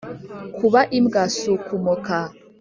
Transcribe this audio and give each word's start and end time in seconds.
Kuba 0.57 0.79
imbwa 0.97 1.23
si 1.35 1.45
ukumoka. 1.55 2.15